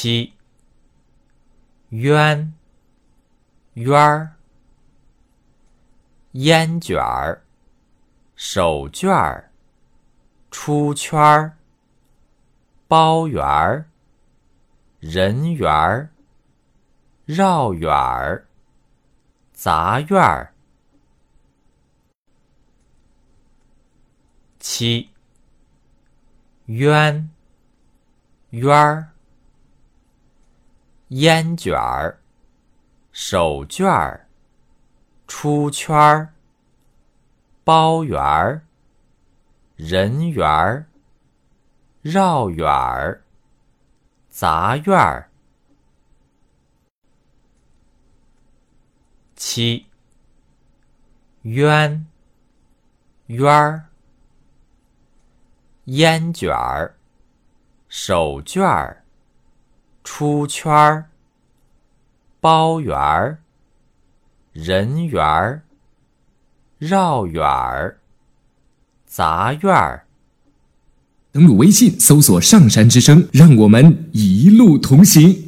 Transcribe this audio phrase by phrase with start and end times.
[0.00, 0.32] 七，
[1.88, 2.54] 圆，
[3.74, 4.36] 圆儿，
[6.34, 7.42] 烟卷儿，
[8.36, 9.50] 手绢儿，
[10.52, 11.56] 出圈儿，
[12.86, 13.90] 包圆儿，
[15.00, 16.10] 人缘儿，
[17.24, 18.46] 绕远儿，
[19.52, 20.54] 杂院儿。
[24.60, 25.10] 七，
[26.66, 27.28] 圆，
[28.50, 29.12] 圆儿，
[31.08, 32.20] 烟卷儿，
[33.12, 34.28] 手绢儿，
[35.26, 36.34] 出圈儿，
[37.64, 38.62] 包圆儿，
[39.76, 40.86] 人缘儿，
[42.02, 43.24] 绕远儿，
[44.28, 45.30] 杂院儿。
[49.34, 49.86] 七，
[51.42, 52.06] 冤
[53.28, 53.86] 冤儿。
[55.84, 56.98] 烟卷儿，
[57.88, 59.02] 手绢儿，
[60.10, 61.10] 出圈儿，
[62.40, 63.40] 包圆儿，
[64.54, 65.60] 人缘儿，
[66.78, 67.98] 绕远儿，
[69.06, 70.06] 杂院儿。
[71.30, 75.47] 登录微信，搜索“上山之声”，让我们一路同行。